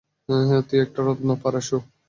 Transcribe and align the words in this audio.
তুই 0.67 0.79
একটা 0.81 0.99
রত্ন, 1.03 1.29
পারাসু্। 1.43 1.77